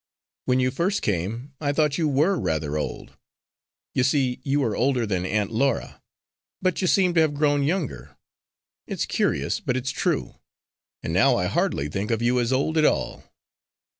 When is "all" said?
12.85-13.25